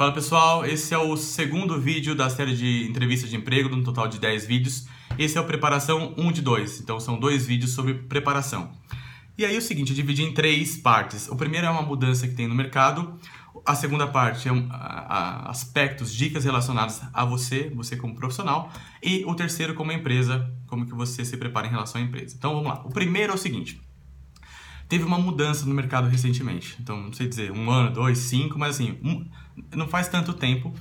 [0.00, 4.08] Fala pessoal, esse é o segundo vídeo da série de entrevistas de emprego, no total
[4.08, 4.86] de 10 vídeos.
[5.18, 8.72] Esse é o Preparação 1 de 2, então são dois vídeos sobre preparação.
[9.36, 11.28] E aí é o seguinte, eu dividi em três partes.
[11.28, 13.20] O primeiro é uma mudança que tem no mercado,
[13.66, 18.72] a segunda parte é um, a, a, aspectos, dicas relacionadas a você, você como profissional,
[19.02, 22.34] e o terceiro como empresa, como que você se prepara em relação à empresa.
[22.38, 22.82] Então vamos lá.
[22.86, 23.78] O primeiro é o seguinte,
[24.90, 26.76] teve uma mudança no mercado recentemente.
[26.80, 29.24] Então, não sei dizer, um ano, dois, cinco, mas assim, um,
[29.74, 30.74] não faz tanto tempo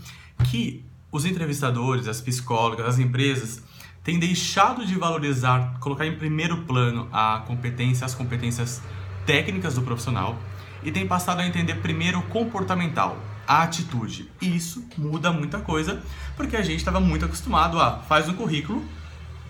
[0.45, 3.63] que os entrevistadores, as psicólogas, as empresas
[4.03, 8.81] têm deixado de valorizar, colocar em primeiro plano a competência, as competências
[9.27, 10.39] técnicas do profissional
[10.81, 13.15] e têm passado a entender primeiro o comportamental,
[13.47, 14.31] a atitude.
[14.41, 16.01] E isso muda muita coisa,
[16.35, 18.83] porque a gente estava muito acostumado a faz um currículo,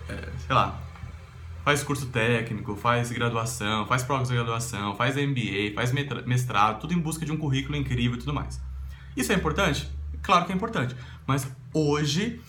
[0.06, 0.78] é, sei lá,
[1.70, 5.92] faz curso técnico, faz graduação, faz pós-graduação, faz MBA, faz
[6.26, 8.60] mestrado, tudo em busca de um currículo incrível e tudo mais.
[9.16, 9.88] Isso é importante?
[10.20, 12.40] Claro que é importante, mas hoje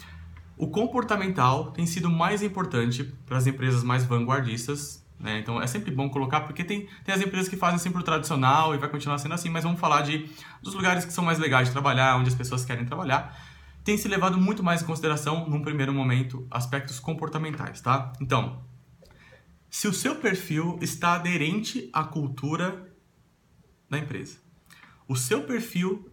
[0.58, 5.38] o comportamental tem sido mais importante para as empresas mais vanguardistas, né?
[5.38, 8.74] Então é sempre bom colocar porque tem, tem as empresas que fazem sempre o tradicional
[8.74, 10.28] e vai continuar sendo assim, mas vamos falar de
[10.64, 13.40] dos lugares que são mais legais de trabalhar, onde as pessoas querem trabalhar.
[13.84, 18.14] Tem se levado muito mais em consideração, num primeiro momento, aspectos comportamentais, tá?
[18.20, 18.71] Então,
[19.72, 22.94] se o seu perfil está aderente à cultura
[23.90, 24.38] da empresa.
[25.08, 26.12] O seu perfil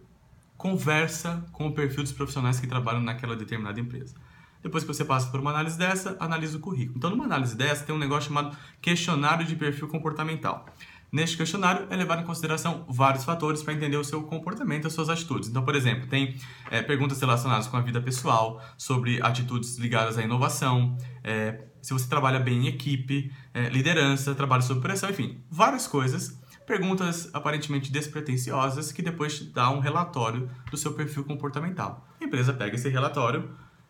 [0.57, 4.15] conversa com o perfil dos profissionais que trabalham naquela determinada empresa.
[4.63, 6.97] Depois que você passa por uma análise dessa, analisa o currículo.
[6.97, 10.65] Então, numa análise dessa, tem um negócio chamado questionário de perfil comportamental.
[11.11, 14.93] Neste questionário é levado em consideração vários fatores para entender o seu comportamento e as
[14.93, 15.49] suas atitudes.
[15.49, 16.35] Então, por exemplo, tem
[16.69, 22.07] é, perguntas relacionadas com a vida pessoal, sobre atitudes ligadas à inovação, é, se você
[22.07, 26.39] trabalha bem em equipe, é, liderança, trabalho sob pressão, enfim, várias coisas.
[26.67, 32.07] Perguntas aparentemente despretensiosas que depois te dá um relatório do seu perfil comportamental.
[32.21, 33.49] A empresa pega esse relatório,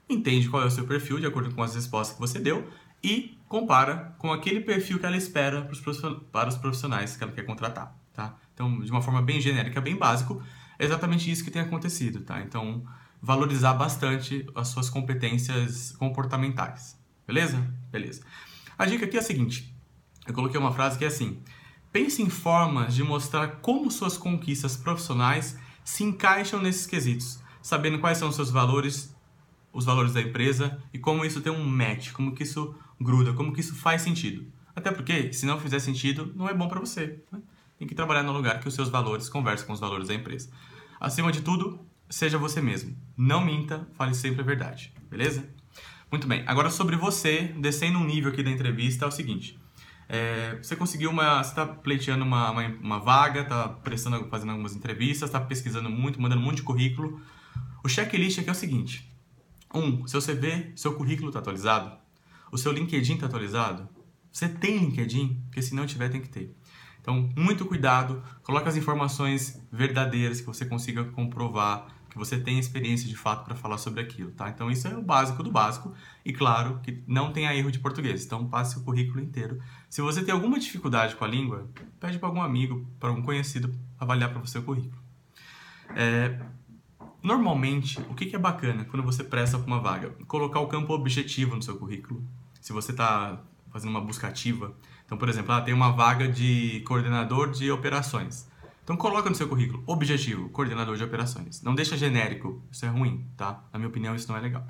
[0.09, 2.66] entende qual é o seu perfil de acordo com as respostas que você deu
[3.03, 5.62] e compara com aquele perfil que ela espera
[6.31, 8.35] para os profissionais que ela quer contratar, tá?
[8.53, 10.41] Então, de uma forma bem genérica, bem básico,
[10.78, 12.41] é exatamente isso que tem acontecido, tá?
[12.41, 12.85] Então,
[13.22, 16.97] valorizar bastante as suas competências comportamentais.
[17.25, 17.57] Beleza?
[17.91, 18.22] Beleza.
[18.78, 19.75] A dica aqui é a seguinte:
[20.28, 21.41] eu coloquei uma frase que é assim:
[21.91, 28.18] pense em formas de mostrar como suas conquistas profissionais se encaixam nesses quesitos, sabendo quais
[28.18, 29.16] são os seus valores,
[29.73, 33.53] os valores da empresa e como isso tem um match, como que isso gruda, como
[33.53, 34.45] que isso faz sentido.
[34.75, 37.21] Até porque, se não fizer sentido, não é bom para você.
[37.31, 37.39] Né?
[37.77, 40.49] Tem que trabalhar no lugar que os seus valores conversam com os valores da empresa.
[40.99, 41.79] Acima de tudo,
[42.09, 42.95] seja você mesmo.
[43.17, 44.93] Não minta, fale sempre a verdade.
[45.09, 45.49] Beleza?
[46.11, 49.59] Muito bem, agora sobre você, descendo um nível aqui da entrevista, é o seguinte.
[50.07, 51.43] É, você conseguiu uma.
[51.43, 56.19] Você está pleiteando uma, uma, uma, vaga, está prestando, fazendo algumas entrevistas, está pesquisando muito,
[56.19, 57.21] mandando um monte de currículo.
[57.83, 59.07] O checklist aqui é o seguinte:
[59.71, 61.95] um, seu CV, seu currículo está atualizado?
[62.51, 63.87] O seu LinkedIn está atualizado?
[64.31, 65.41] Você tem LinkedIn?
[65.45, 66.55] Porque se não tiver, tem que ter.
[67.01, 73.07] Então, muito cuidado, coloque as informações verdadeiras que você consiga comprovar que você tem experiência
[73.07, 74.49] de fato para falar sobre aquilo, tá?
[74.49, 75.93] Então isso é o básico do básico
[76.25, 79.59] e claro que não tenha erro de português, então passe o currículo inteiro.
[79.89, 83.73] Se você tem alguma dificuldade com a língua, pede para algum amigo, para algum conhecido
[83.99, 84.99] avaliar para você o currículo.
[85.95, 86.39] É,
[87.21, 90.09] normalmente, o que é bacana quando você presta para uma vaga?
[90.27, 92.23] Colocar o campo objetivo no seu currículo.
[92.59, 94.75] Se você está fazendo uma busca ativa,
[95.06, 98.47] então, por exemplo, ah, tem uma vaga de coordenador de operações.
[98.84, 101.62] Então coloca no seu currículo, objetivo, coordenador de operações.
[101.62, 103.64] Não deixa genérico, isso é ruim, tá?
[103.72, 104.66] Na minha opinião, isso não é legal.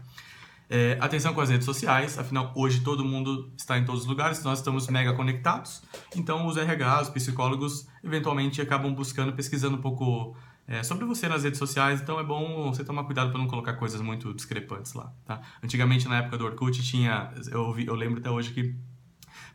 [0.69, 4.43] É, atenção com as redes sociais, afinal, hoje todo mundo está em todos os lugares,
[4.43, 5.81] nós estamos mega conectados,
[6.15, 10.37] então os RH, os psicólogos, eventualmente acabam buscando, pesquisando um pouco
[10.67, 13.73] é, sobre você nas redes sociais, então é bom você tomar cuidado para não colocar
[13.73, 15.41] coisas muito discrepantes lá, tá?
[15.63, 18.75] Antigamente, na época do Orkut, tinha, eu, ouvi, eu lembro até hoje que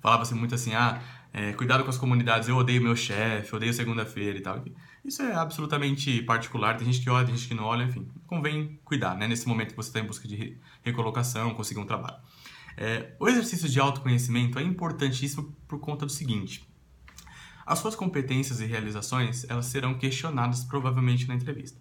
[0.00, 1.00] falava-se muito assim, ah,
[1.36, 4.64] é, cuidado com as comunidades, eu odeio meu chefe, odeio segunda-feira e tal.
[5.04, 8.06] Isso é absolutamente particular, tem gente que olha, tem gente que não olha, enfim.
[8.24, 9.26] Convém cuidar, né?
[9.26, 12.18] Nesse momento que você está em busca de recolocação, conseguir um trabalho.
[12.76, 16.64] É, o exercício de autoconhecimento é importantíssimo por conta do seguinte.
[17.66, 21.80] As suas competências e realizações, elas serão questionadas provavelmente na entrevista.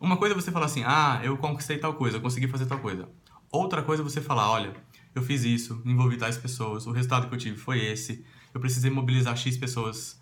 [0.00, 2.78] Uma coisa é você falar assim, ah, eu conquistei tal coisa, eu consegui fazer tal
[2.78, 3.08] coisa.
[3.50, 4.72] Outra coisa é você falar, olha,
[5.16, 8.90] eu fiz isso, envolvi tais pessoas, o resultado que eu tive foi esse, eu precisei
[8.90, 10.18] mobilizar X pessoas.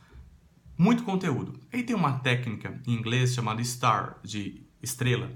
[0.77, 1.61] Muito conteúdo.
[1.73, 5.31] E tem uma técnica em inglês chamada STAR, de estrela,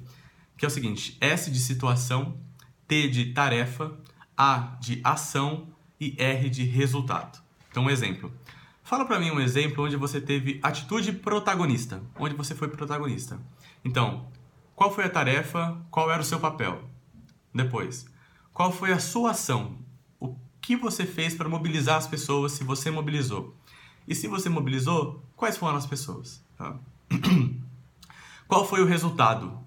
[0.56, 2.40] que é o seguinte: S de situação,
[2.88, 3.96] T de tarefa,
[4.36, 5.68] A de ação
[6.00, 7.38] e R de resultado.
[7.70, 8.32] Então, um exemplo.
[8.82, 13.38] Fala para mim um exemplo onde você teve atitude protagonista, onde você foi protagonista.
[13.84, 14.28] Então,
[14.76, 15.80] Qual foi a tarefa?
[15.90, 16.84] Qual era o seu papel?
[17.52, 18.04] Depois,
[18.52, 19.78] qual foi a sua ação?
[20.66, 23.54] Que você fez para mobilizar as pessoas se você mobilizou?
[24.08, 26.44] E se você mobilizou, quais foram as pessoas?
[26.58, 26.76] Tá?
[28.48, 29.60] qual foi o resultado?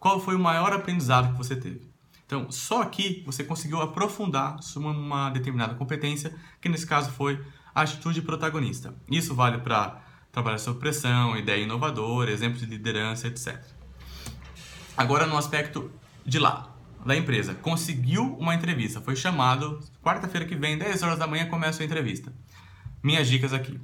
[0.00, 1.82] Qual foi o maior aprendizado que você teve?
[2.24, 7.38] Então, só aqui você conseguiu aprofundar sobre uma determinada competência, que nesse caso foi
[7.74, 8.94] a atitude protagonista.
[9.10, 13.62] Isso vale para trabalhar sob pressão, ideia inovadora, exemplo de liderança, etc.
[14.96, 15.90] Agora no aspecto
[16.24, 16.74] de lá,
[17.06, 21.82] da empresa, conseguiu uma entrevista, foi chamado, quarta-feira que vem, 10 horas da manhã começa
[21.82, 22.32] a entrevista.
[23.02, 23.80] Minhas dicas aqui.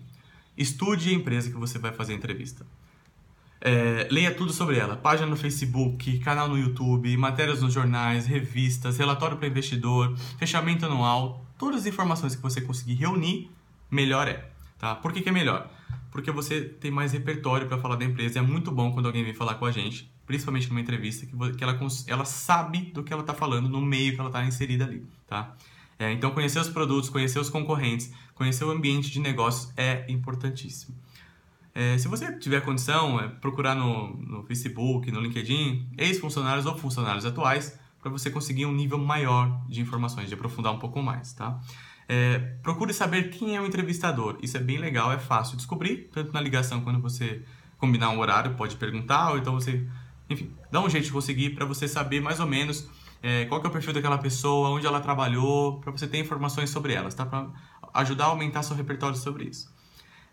[0.56, 2.66] Estude a empresa que você vai fazer a entrevista.
[3.60, 4.96] É, leia tudo sobre ela.
[4.96, 11.46] Página no Facebook, canal no YouTube, matérias nos jornais, revistas, relatório para investidor, fechamento anual.
[11.56, 13.50] Todas as informações que você conseguir reunir,
[13.88, 14.50] melhor é.
[14.78, 14.96] Tá?
[14.96, 15.70] Por que, que é melhor?
[16.10, 18.40] Porque você tem mais repertório para falar da empresa.
[18.40, 21.64] É muito bom quando alguém vem falar com a gente principalmente numa entrevista, que, que
[21.64, 25.04] ela, ela sabe do que ela está falando no meio que ela está inserida ali,
[25.26, 25.54] tá?
[25.98, 30.96] É, então, conhecer os produtos, conhecer os concorrentes, conhecer o ambiente de negócios é importantíssimo.
[31.74, 37.24] É, se você tiver condição, é, procurar no, no Facebook, no LinkedIn, ex-funcionários ou funcionários
[37.24, 41.60] atuais, para você conseguir um nível maior de informações, de aprofundar um pouco mais, tá?
[42.08, 44.36] É, procure saber quem é o entrevistador.
[44.42, 47.42] Isso é bem legal, é fácil descobrir, tanto na ligação quando você
[47.78, 49.86] combinar um horário, pode perguntar, ou então você
[50.32, 52.88] enfim, dá um jeito de conseguir para você saber mais ou menos
[53.22, 56.92] é, qual é o perfil daquela pessoa, onde ela trabalhou, para você ter informações sobre
[56.92, 57.24] elas, tá?
[57.24, 57.48] Para
[57.94, 59.72] ajudar a aumentar seu repertório sobre isso.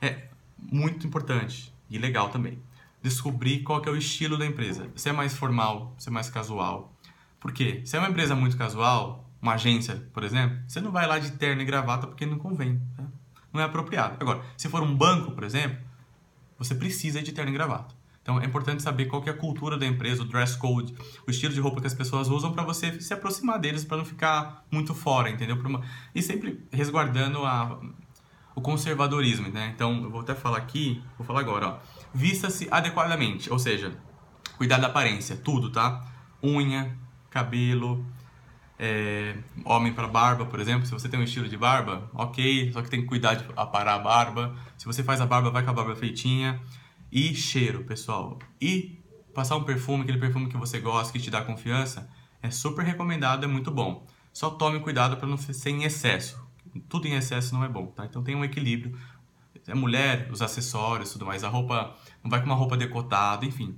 [0.02, 2.60] É muito importante e legal também
[3.02, 4.90] descobrir qual é o estilo da empresa.
[4.96, 6.94] Se é mais formal, se é mais casual.
[7.40, 7.82] Por quê?
[7.86, 11.32] Se é uma empresa muito casual, uma agência, por exemplo, você não vai lá de
[11.32, 12.82] terno e gravata porque não convém.
[12.98, 13.04] Tá?
[13.54, 14.18] Não é apropriado.
[14.20, 15.78] Agora, se for um banco, por exemplo,
[16.58, 17.96] você precisa de terno e gravata.
[18.30, 20.94] Então é importante saber qual é a cultura da empresa, o dress code,
[21.26, 24.06] o estilo de roupa que as pessoas usam para você se aproximar deles, para não
[24.06, 25.56] ficar muito fora, entendeu?
[25.56, 25.82] Uma...
[26.14, 27.80] E sempre resguardando a...
[28.54, 29.72] o conservadorismo, né?
[29.74, 31.78] Então eu vou até falar aqui, vou falar agora, ó.
[32.14, 33.98] Vista-se adequadamente, ou seja,
[34.60, 36.06] cuidar da aparência, tudo, tá?
[36.44, 36.96] Unha,
[37.32, 38.06] cabelo,
[38.78, 42.84] é, homem para barba, por exemplo, se você tem um estilo de barba, ok, só
[42.84, 44.56] que tem que cuidar de aparar a barba.
[44.78, 46.62] Se você faz a barba, vai com a barba feitinha.
[47.12, 48.38] E cheiro, pessoal.
[48.62, 49.00] E
[49.34, 52.10] passar um perfume, aquele perfume que você gosta, que te dá confiança,
[52.42, 54.06] é super recomendado, é muito bom.
[54.32, 56.42] Só tome cuidado para não ser em excesso.
[56.88, 58.06] Tudo em excesso não é bom, tá?
[58.06, 58.98] Então tem um equilíbrio.
[59.68, 61.44] É mulher, os acessórios, tudo mais.
[61.44, 63.78] A roupa não vai com uma roupa decotada, enfim.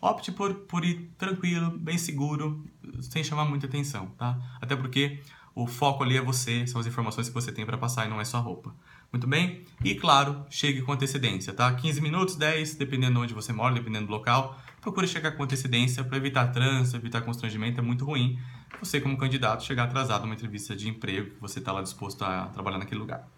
[0.00, 2.64] Opte por, por ir tranquilo, bem seguro,
[3.00, 4.38] sem chamar muita atenção, tá?
[4.60, 5.20] Até porque
[5.58, 8.20] o foco ali é você, são as informações que você tem para passar e não
[8.20, 8.72] é só roupa.
[9.12, 9.64] Muito bem?
[9.82, 11.72] E claro, chegue com antecedência, tá?
[11.74, 14.56] 15 minutos, 10, dependendo de onde você mora, dependendo do local.
[14.80, 18.38] Procure chegar com antecedência para evitar trânsito, evitar constrangimento, é muito ruim
[18.80, 22.46] você como candidato chegar atrasado numa entrevista de emprego que você está lá disposto a
[22.46, 23.28] trabalhar naquele lugar.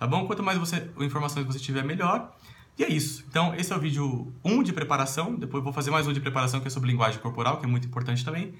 [0.00, 0.26] Tá bom?
[0.26, 2.34] Quanto mais você, informações você tiver, melhor.
[2.76, 3.24] E é isso.
[3.28, 5.36] Então, esse é o vídeo 1 de preparação.
[5.36, 7.86] Depois vou fazer mais um de preparação que é sobre linguagem corporal, que é muito
[7.86, 8.54] importante também.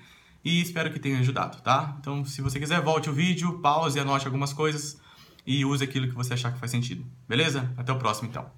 [0.44, 1.96] E espero que tenha ajudado, tá?
[2.00, 5.00] Então, se você quiser, volte o vídeo, pause anote algumas coisas
[5.46, 7.04] e use aquilo que você achar que faz sentido.
[7.26, 7.72] Beleza?
[7.76, 8.50] Até o próximo então.